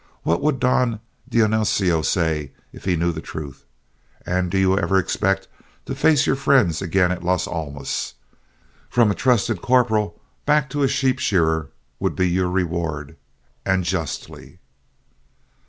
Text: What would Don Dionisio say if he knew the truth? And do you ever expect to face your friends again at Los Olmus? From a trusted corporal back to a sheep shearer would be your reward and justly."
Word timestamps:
What 0.23 0.41
would 0.41 0.59
Don 0.59 0.99
Dionisio 1.29 2.01
say 2.01 2.53
if 2.73 2.85
he 2.85 2.95
knew 2.95 3.11
the 3.11 3.21
truth? 3.21 3.65
And 4.25 4.49
do 4.49 4.57
you 4.57 4.75
ever 4.75 4.97
expect 4.97 5.47
to 5.85 5.93
face 5.93 6.25
your 6.25 6.35
friends 6.35 6.81
again 6.81 7.11
at 7.11 7.23
Los 7.23 7.47
Olmus? 7.47 8.15
From 8.89 9.11
a 9.11 9.13
trusted 9.13 9.61
corporal 9.61 10.19
back 10.43 10.71
to 10.71 10.81
a 10.81 10.87
sheep 10.87 11.19
shearer 11.19 11.69
would 11.99 12.15
be 12.15 12.27
your 12.27 12.49
reward 12.49 13.15
and 13.63 13.83
justly." 13.83 14.57